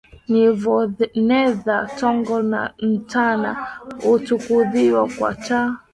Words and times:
Nivonedha 0.31 1.75
tongo 1.99 2.35
ntana 2.97 3.51
utukudhiwa 4.11 5.03
kwa 5.15 5.31
taa. 5.45 5.71